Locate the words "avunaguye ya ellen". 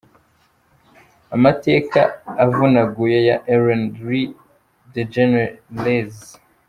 2.43-3.83